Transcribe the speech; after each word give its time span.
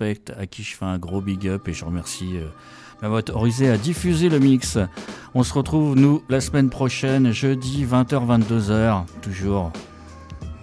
À 0.00 0.46
qui 0.46 0.62
je 0.62 0.76
fais 0.76 0.86
un 0.86 0.98
gros 0.98 1.20
big 1.20 1.46
up 1.46 1.68
et 1.68 1.74
je 1.74 1.84
remercie 1.84 2.38
euh, 2.38 3.08
autorisé 3.08 3.68
à 3.68 3.76
diffuser 3.76 4.30
le 4.30 4.38
mix. 4.38 4.78
On 5.34 5.42
se 5.42 5.52
retrouve, 5.52 5.94
nous, 5.94 6.22
la 6.30 6.40
semaine 6.40 6.70
prochaine, 6.70 7.32
jeudi 7.32 7.84
20h, 7.84 8.26
22h, 8.26 9.04
toujours. 9.20 9.72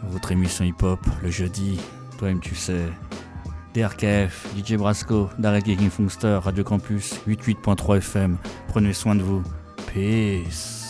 Votre 0.10 0.32
émission 0.32 0.66
hip-hop, 0.66 1.00
le 1.22 1.30
jeudi, 1.30 1.80
toi-même 2.18 2.40
tu 2.40 2.56
sais. 2.56 2.86
DRKF, 3.76 4.48
DJ 4.58 4.74
Brasco, 4.74 5.30
Darek 5.38 5.68
Geeking 5.68 5.92
Funkster, 5.92 6.40
Radio 6.42 6.64
Campus, 6.64 7.14
88.3 7.28 7.98
FM. 7.98 8.38
Prenez 8.70 8.94
soin 8.94 9.14
de 9.14 9.22
vous. 9.22 9.44
Peace. 9.94 10.87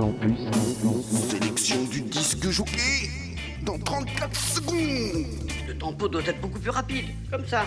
Campus. 0.00 0.48
Sélection 1.28 1.84
du 1.84 2.00
disque 2.00 2.48
jockey 2.48 3.10
dans 3.62 3.78
34 3.78 4.34
secondes. 4.34 5.26
Le 5.68 5.76
tempo 5.76 6.08
doit 6.08 6.22
être 6.22 6.40
beaucoup 6.40 6.58
plus 6.58 6.70
rapide, 6.70 7.04
comme 7.30 7.46
ça. 7.46 7.66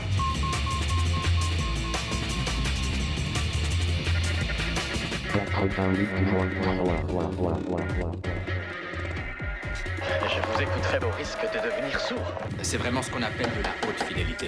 Je 10.26 10.39
vous 10.41 10.62
écouterai 10.62 11.06
au 11.06 11.12
risque 11.12 11.38
de 11.54 11.60
devenir 11.69 12.00
sourd. 12.00 12.34
C'est 12.63 12.78
vraiment 12.78 13.04
ce 13.04 13.12
qu'on 13.12 13.22
appelle 13.22 13.52
de 13.56 13.62
la 13.62 13.69
haute 13.88 14.02
fidélité. 14.08 14.48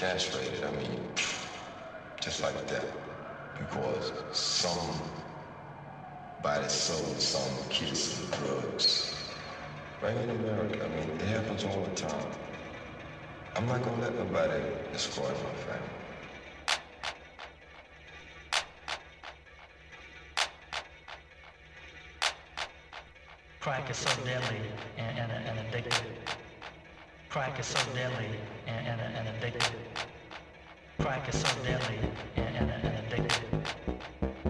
Castrated. 0.00 0.64
I 0.64 0.70
mean, 0.76 0.98
just 2.22 2.40
like 2.42 2.66
that. 2.68 2.86
Because 3.58 4.12
somebody 4.32 4.98
sold 6.68 7.20
some 7.20 7.68
kids 7.68 8.00
some 8.00 8.30
drugs. 8.38 9.14
Right 10.02 10.16
in 10.16 10.30
America, 10.30 10.82
I 10.82 10.88
mean, 10.88 11.10
it 11.20 11.28
happens 11.28 11.64
all 11.64 11.82
the 11.82 11.94
time. 11.94 12.30
I'm 13.56 13.66
not 13.66 13.82
gonna 13.82 14.00
let 14.00 14.14
nobody 14.14 14.62
destroy 14.90 15.28
my 15.28 15.54
family. 15.66 15.96
Crack 23.60 23.90
is 23.90 23.98
so 23.98 24.24
deadly 24.24 24.62
and, 24.96 25.18
and, 25.18 25.30
and 25.30 25.58
addictive. 25.58 26.06
Crack 27.30 27.60
is 27.60 27.66
so 27.66 27.78
deadly 27.94 28.26
and, 28.66 28.88
and, 28.88 29.00
and 29.00 29.28
addictive. 29.28 29.70
Crack 30.98 31.28
is 31.28 31.40
so 31.40 31.62
deadly 31.62 31.96
and, 32.34 32.56
and, 32.56 32.70
and 32.72 33.08
addictive. 33.08 34.49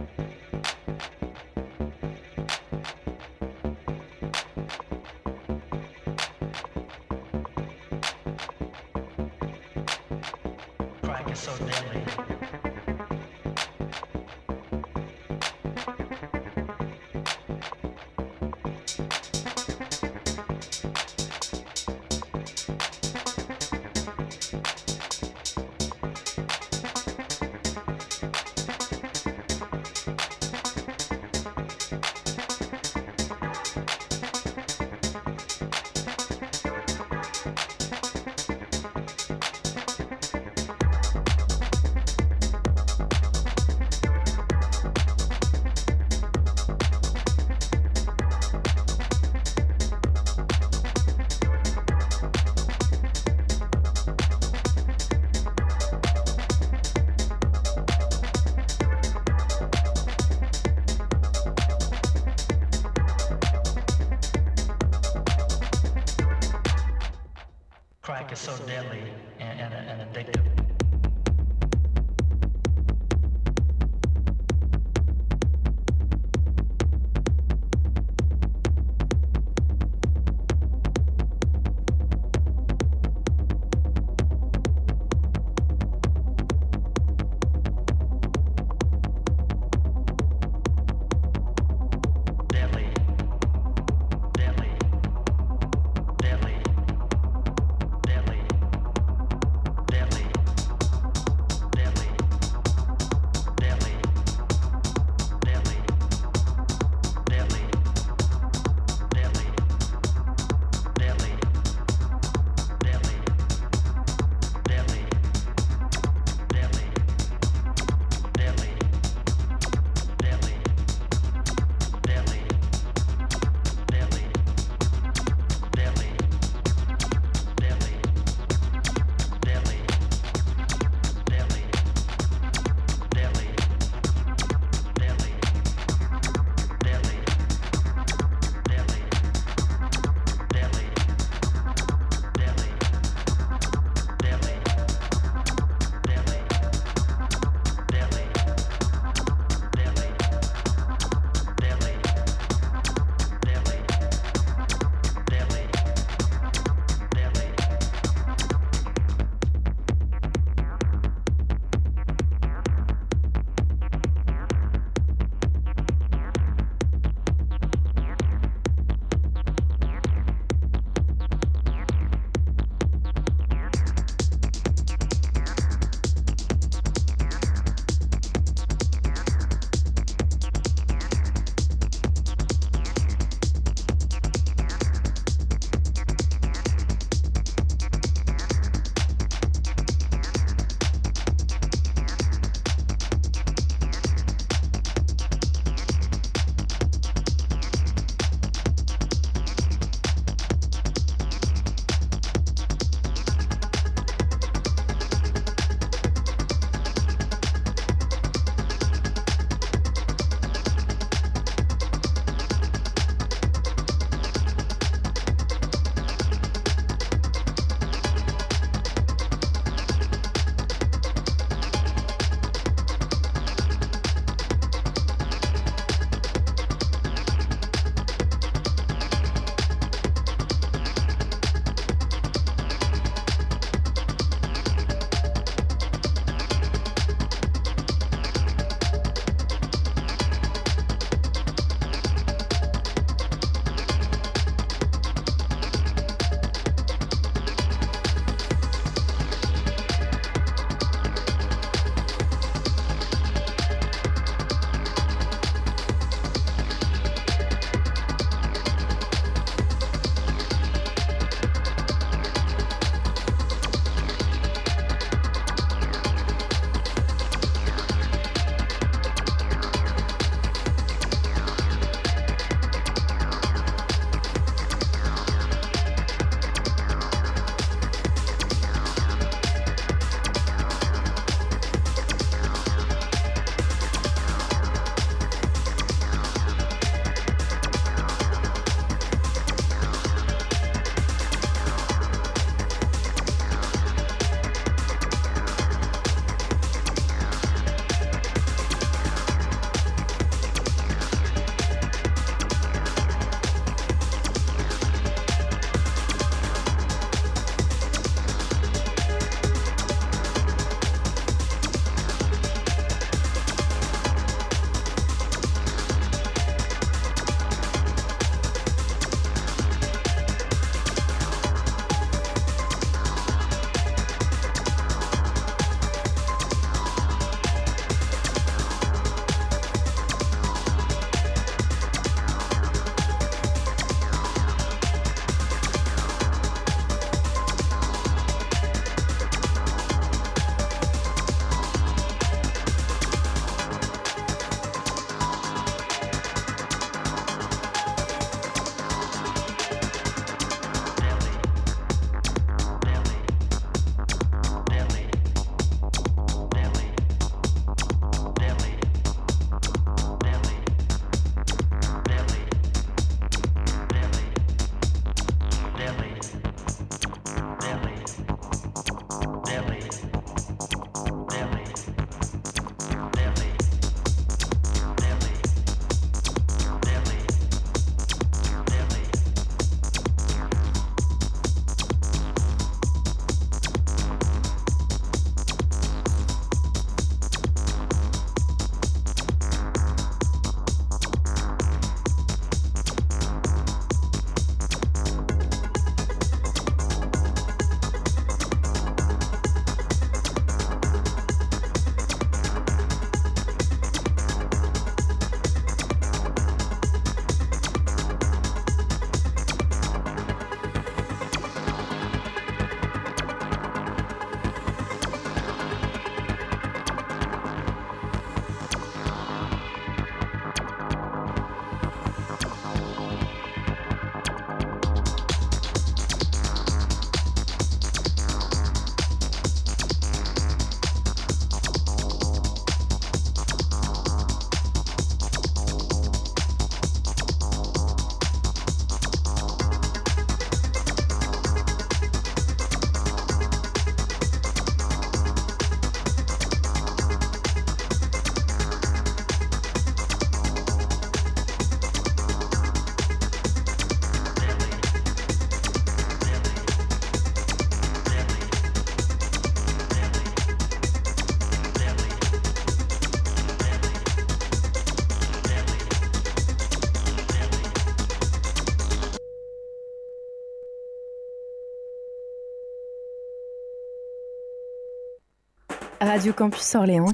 Radio 476.11 476.33
Campus 476.33 476.75
Orléans. 476.75 477.13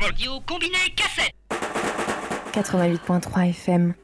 Radio 0.00 0.40
combiné 0.40 0.78
cassette. 0.96 1.32
88.3 2.52 3.50
FM. 3.50 3.94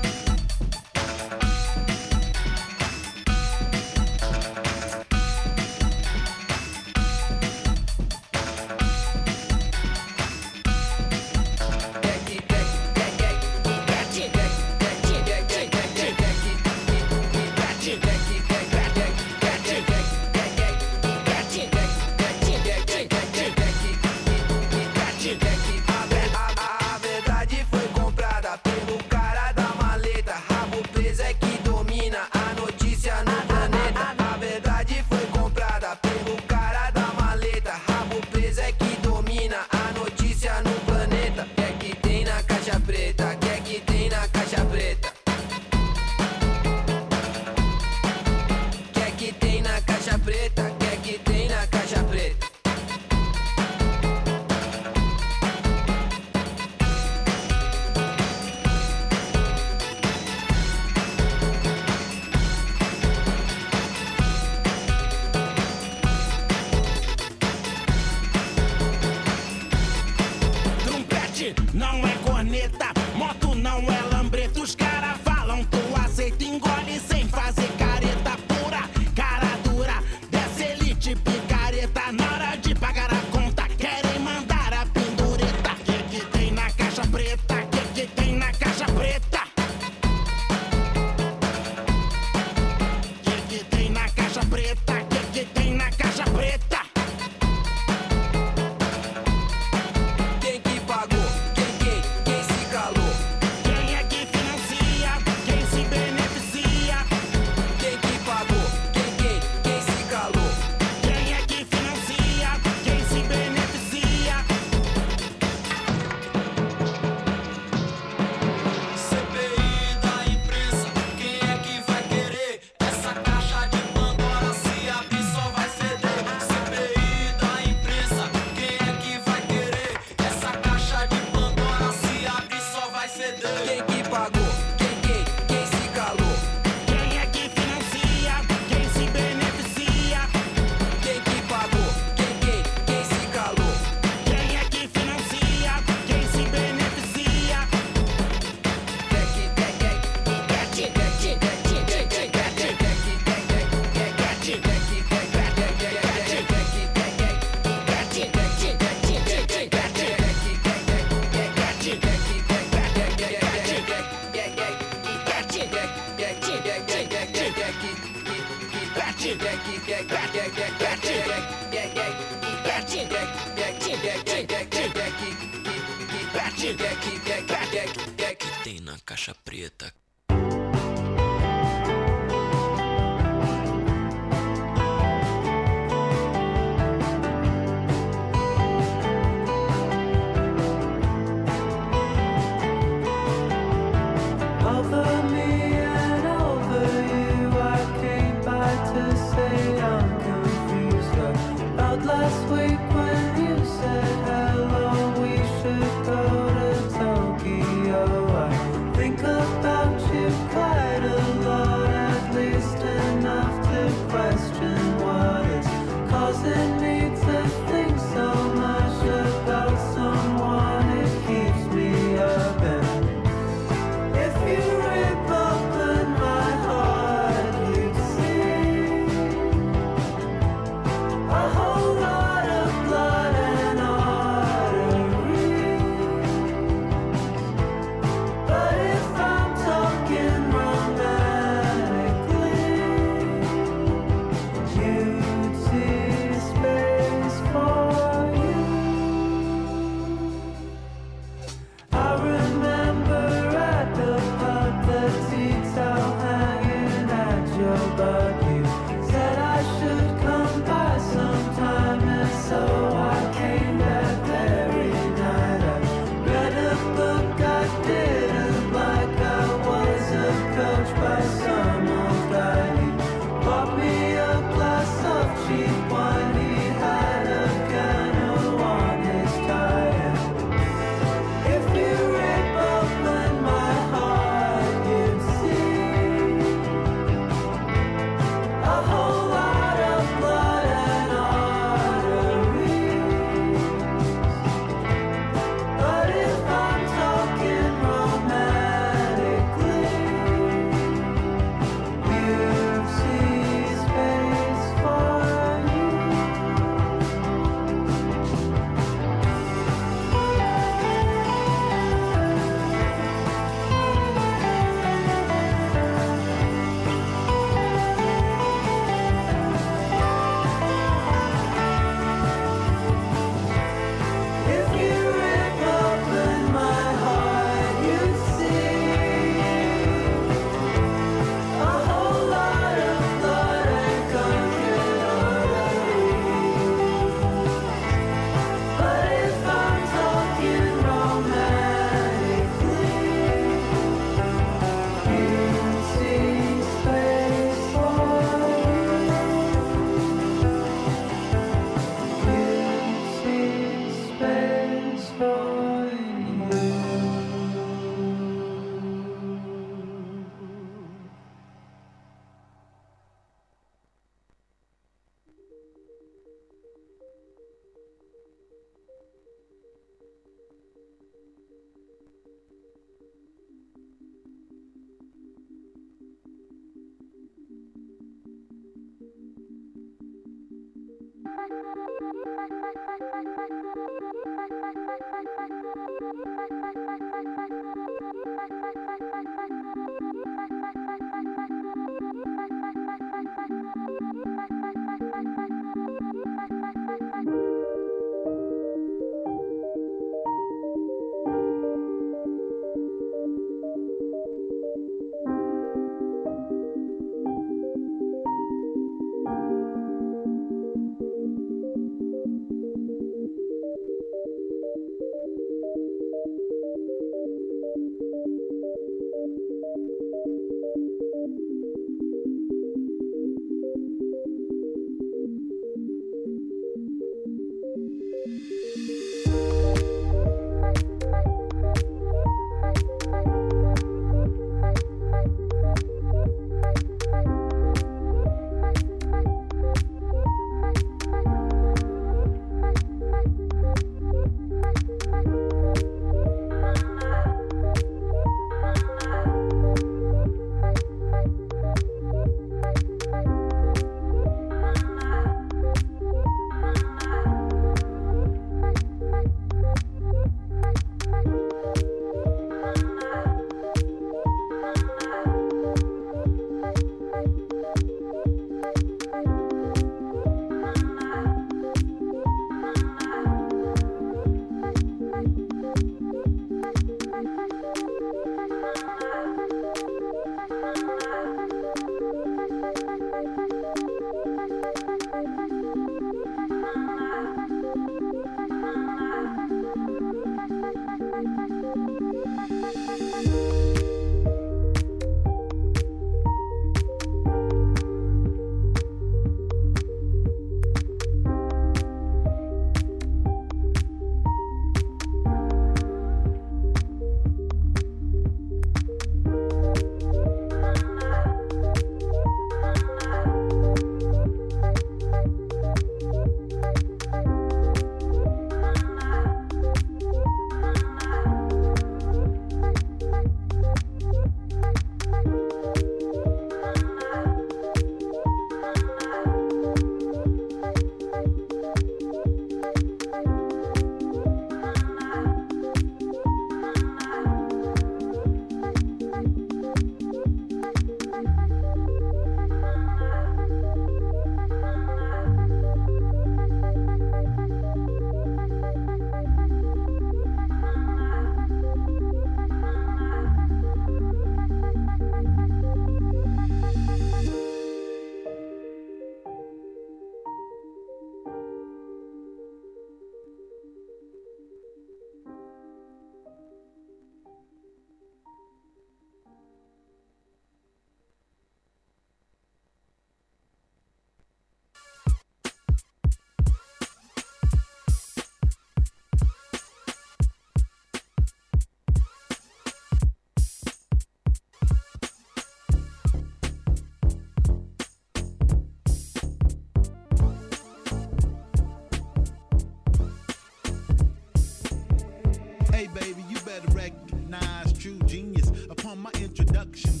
My 599.53 600.00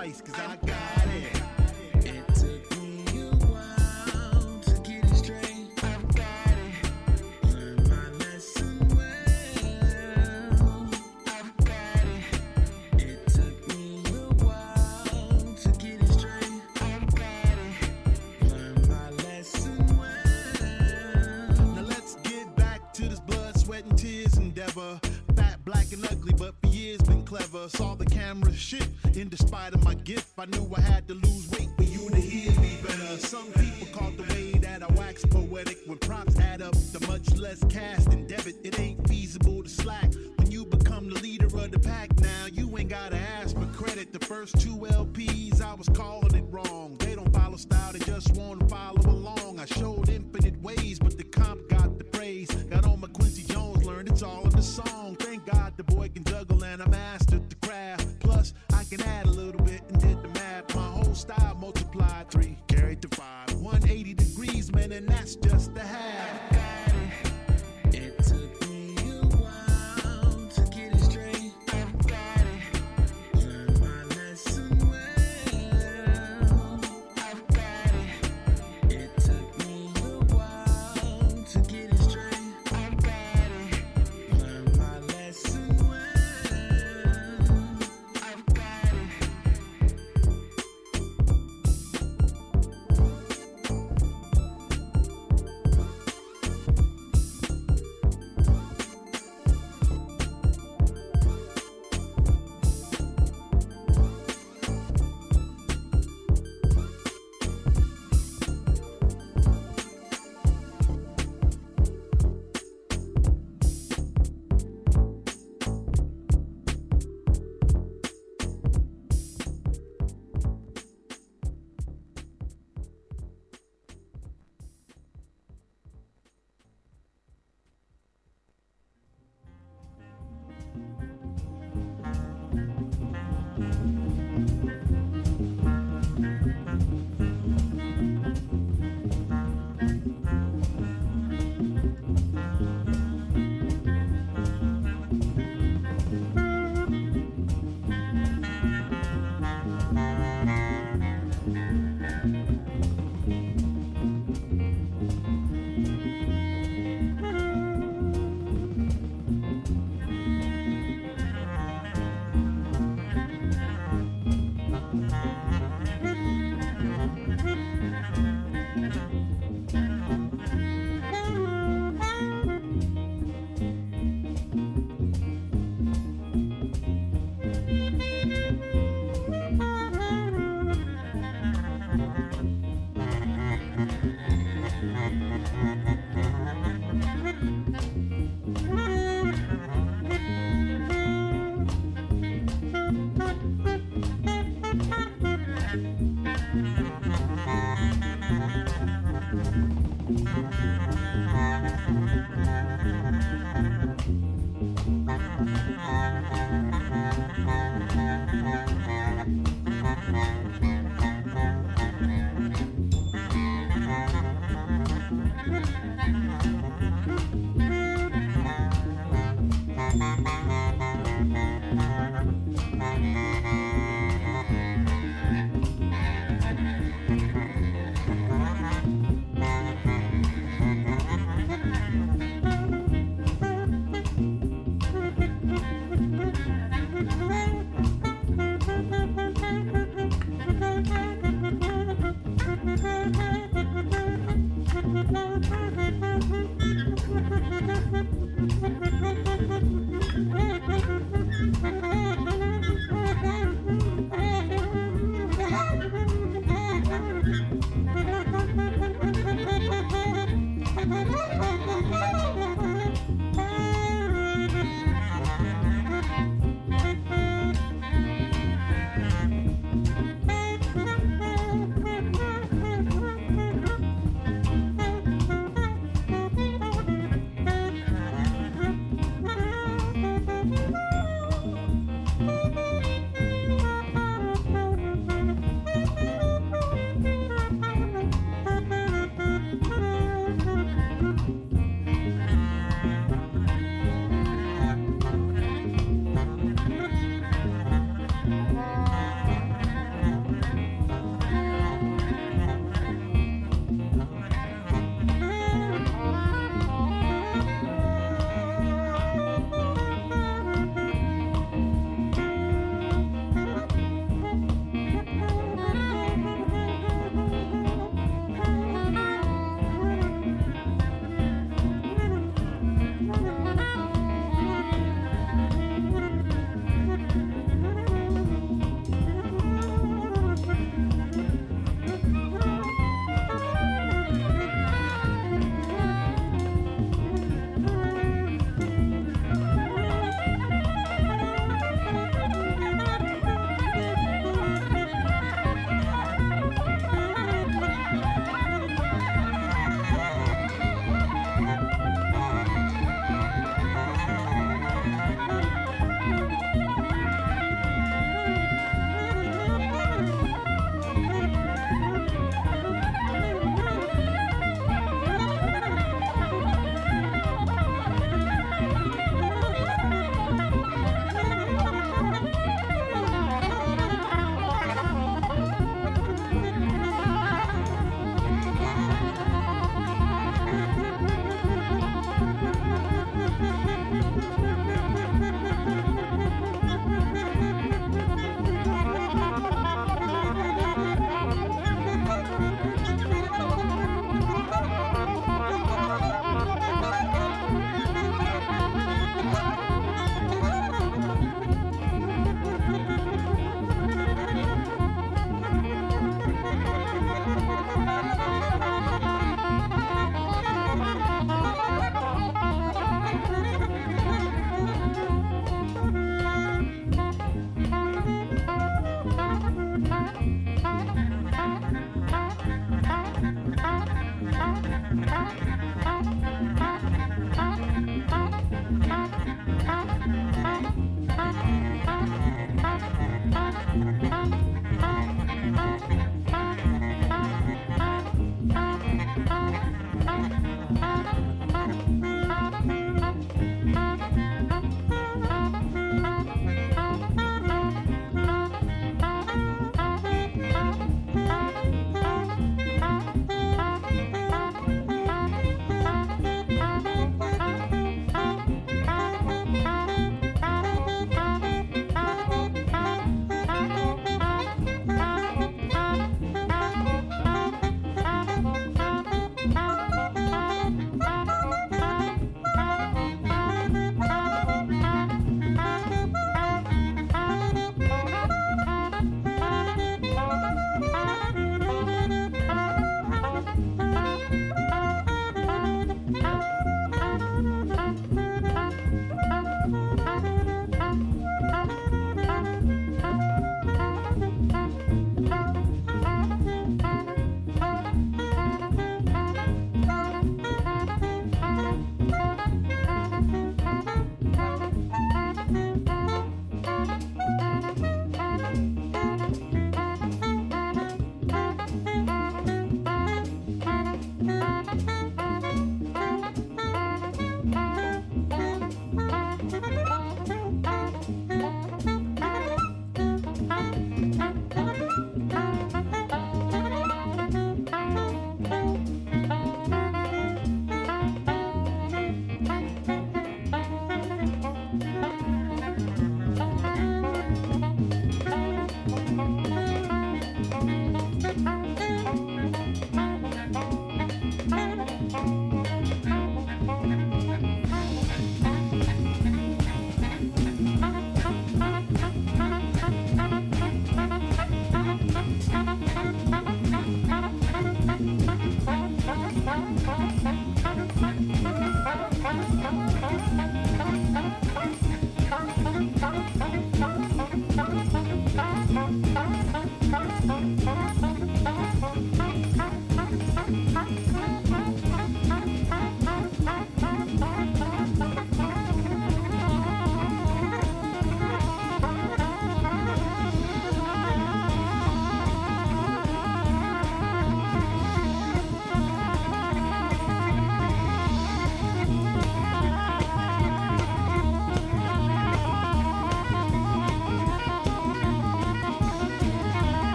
twice, 0.00 0.22
cause 0.22 0.34
I 0.38 0.56
got 0.66 0.79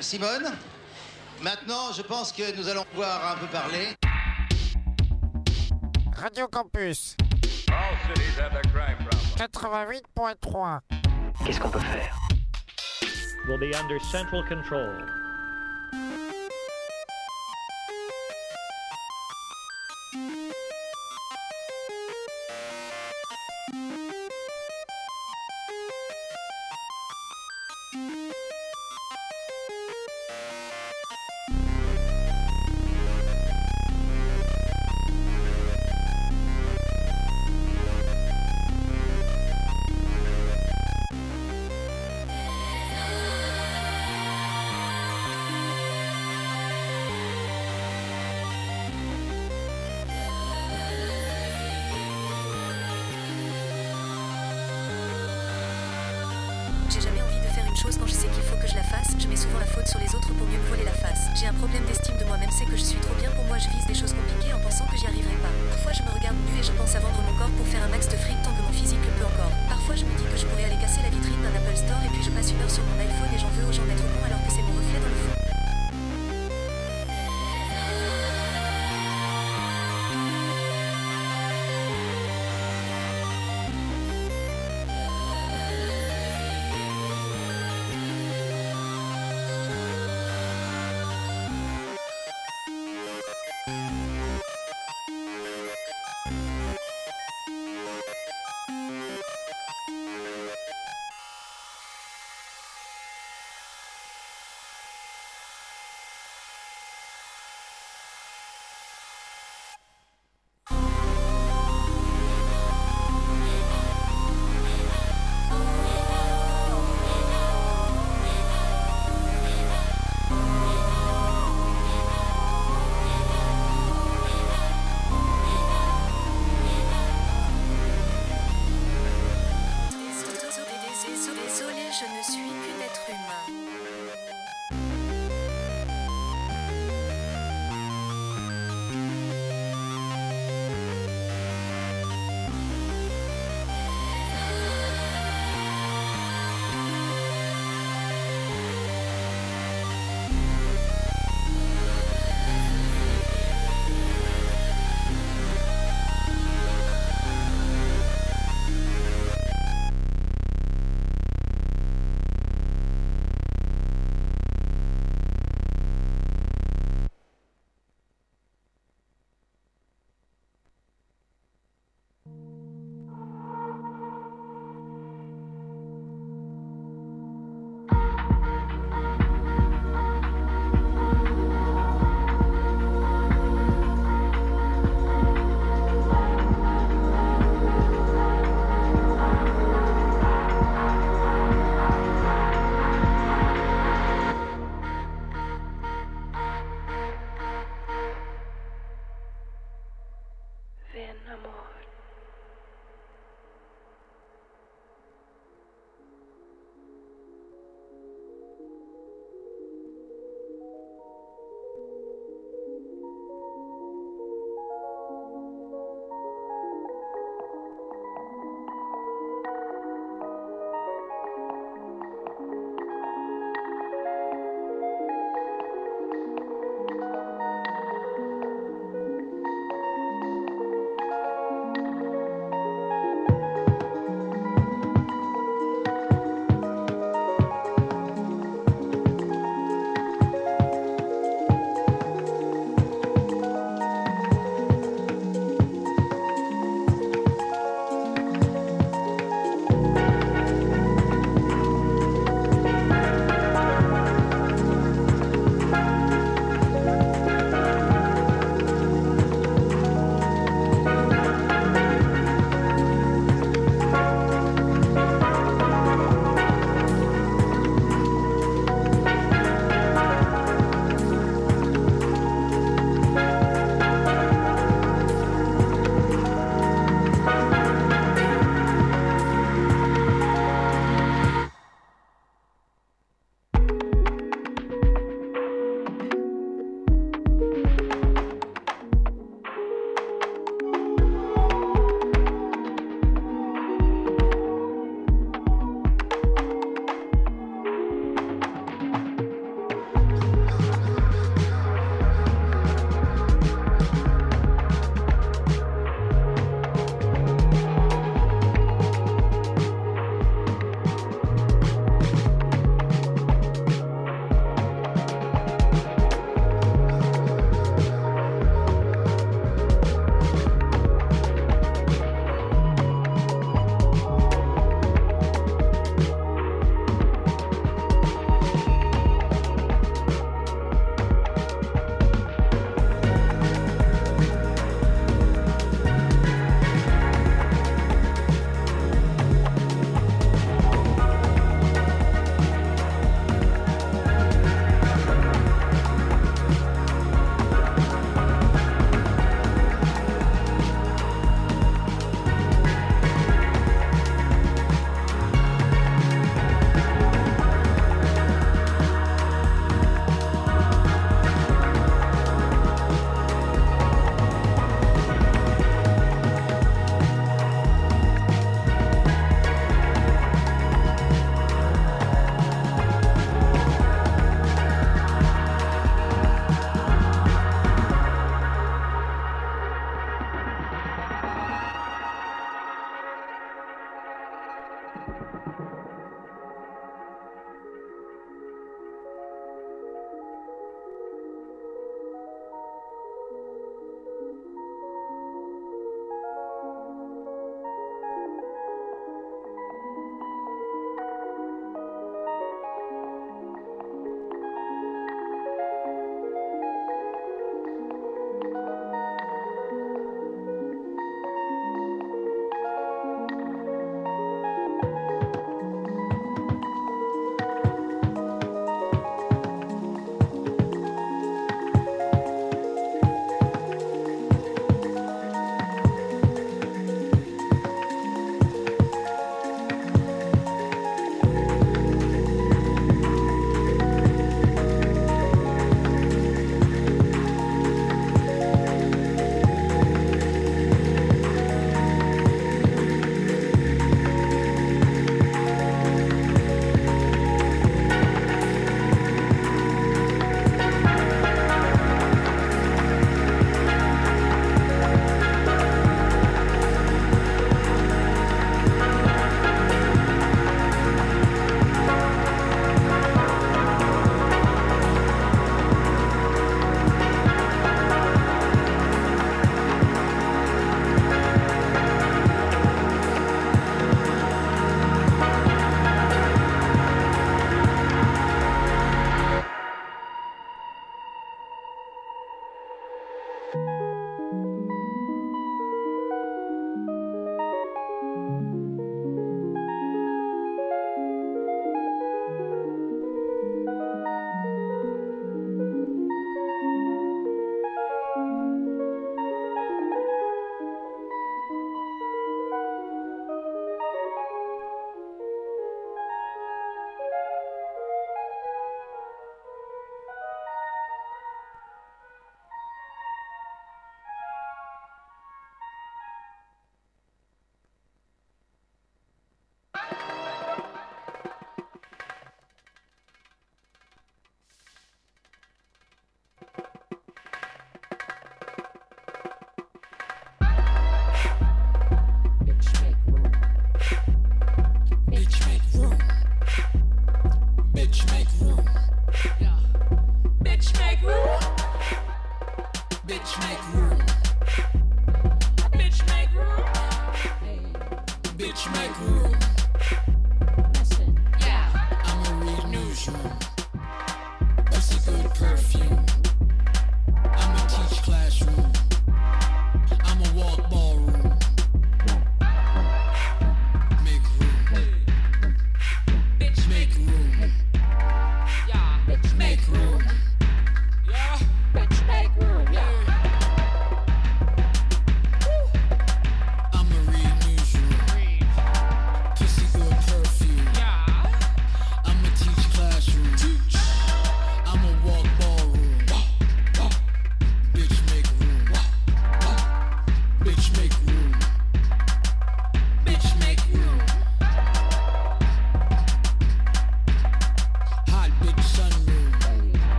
Simone, 0.00 0.52
maintenant, 1.42 1.92
je 1.92 2.02
pense 2.02 2.32
que 2.32 2.56
nous 2.56 2.68
allons 2.68 2.84
pouvoir 2.84 3.32
un 3.32 3.36
peu 3.36 3.46
parler. 3.46 3.96
Radio 6.16 6.46
Campus 6.48 7.16
88.3 9.36 10.80
Qu'est-ce 11.44 11.60
qu'on 11.60 11.70
peut 11.70 11.78
faire? 11.78 12.16
Will 13.48 13.58
be 13.58 13.74
under 13.76 13.98
central 14.10 14.44
control. 14.48 15.17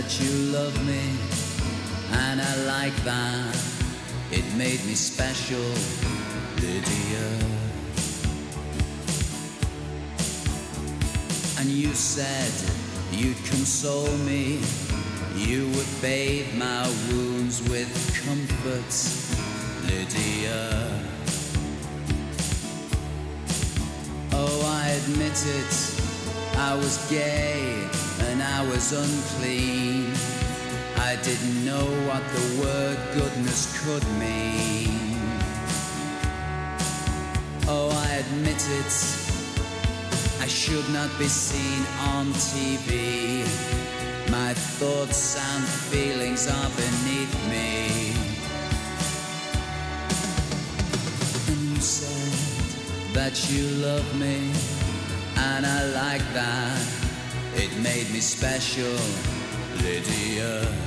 That 0.00 0.18
you 0.18 0.52
love 0.52 0.74
me, 0.86 1.02
and 2.24 2.40
I 2.40 2.56
like 2.64 2.96
that. 3.04 3.54
It 4.32 4.44
made 4.56 4.82
me 4.86 4.94
special, 4.94 5.60
Lydia. 6.56 7.28
And 11.58 11.68
you 11.68 11.92
said 11.92 12.50
you'd 13.12 13.36
console 13.44 14.16
me, 14.24 14.60
you 15.36 15.68
would 15.74 15.92
bathe 16.00 16.54
my 16.54 16.86
wounds 17.10 17.60
with 17.68 17.92
comfort, 18.24 18.92
Lydia. 19.84 20.88
Oh, 24.32 24.62
I 24.82 24.88
admit 25.00 25.36
it, 25.58 25.72
I 26.56 26.74
was 26.74 26.96
gay 27.10 27.90
and 28.30 28.42
I 28.42 28.62
was 28.68 28.92
unclean. 28.92 29.79
I 31.10 31.16
didn't 31.16 31.64
know 31.64 31.86
what 32.06 32.22
the 32.36 32.62
word 32.62 32.96
goodness 33.14 33.66
could 33.82 34.06
mean. 34.20 35.18
Oh, 37.66 37.90
I 37.90 38.22
admit 38.22 38.62
it, 38.78 38.92
I 40.40 40.46
should 40.46 40.88
not 40.90 41.10
be 41.18 41.26
seen 41.26 41.82
on 42.14 42.26
TV. 42.50 43.42
My 44.30 44.54
thoughts 44.54 45.36
and 45.36 45.64
feelings 45.90 46.46
are 46.46 46.70
beneath 46.78 47.34
me. 47.50 48.14
And 51.50 51.74
you 51.74 51.80
said 51.82 53.14
that 53.14 53.34
you 53.50 53.66
love 53.82 54.08
me, 54.16 54.52
and 55.36 55.66
I 55.66 55.86
like 55.86 56.26
that. 56.34 56.80
It 57.56 57.76
made 57.82 58.08
me 58.12 58.20
special, 58.20 58.96
Lydia. 59.82 60.79